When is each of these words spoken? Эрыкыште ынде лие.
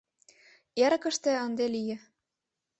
Эрыкыште 0.83 1.31
ынде 1.45 1.65
лие. 1.73 1.97